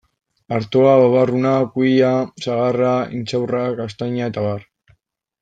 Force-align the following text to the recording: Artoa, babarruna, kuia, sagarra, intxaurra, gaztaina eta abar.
Artoa, 0.59 0.93
babarruna, 1.01 1.51
kuia, 1.75 2.09
sagarra, 2.47 2.95
intxaurra, 3.19 3.61
gaztaina 3.83 4.31
eta 4.33 4.43
abar. 4.47 4.67